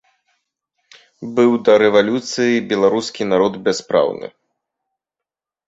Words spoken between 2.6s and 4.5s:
беларускі народ бяспраўны.